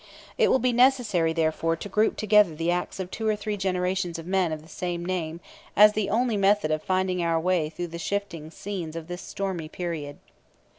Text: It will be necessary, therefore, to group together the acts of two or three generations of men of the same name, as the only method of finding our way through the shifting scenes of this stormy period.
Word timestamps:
It 0.35 0.47
will 0.49 0.57
be 0.57 0.73
necessary, 0.73 1.31
therefore, 1.31 1.75
to 1.75 1.87
group 1.87 2.17
together 2.17 2.55
the 2.55 2.71
acts 2.71 2.99
of 2.99 3.11
two 3.11 3.27
or 3.27 3.35
three 3.35 3.55
generations 3.55 4.17
of 4.17 4.25
men 4.25 4.51
of 4.51 4.63
the 4.63 4.67
same 4.67 5.05
name, 5.05 5.39
as 5.75 5.93
the 5.93 6.09
only 6.09 6.37
method 6.37 6.71
of 6.71 6.81
finding 6.81 7.21
our 7.21 7.39
way 7.39 7.69
through 7.69 7.89
the 7.89 7.99
shifting 7.99 8.49
scenes 8.49 8.95
of 8.95 9.05
this 9.07 9.21
stormy 9.21 9.69
period. 9.69 10.17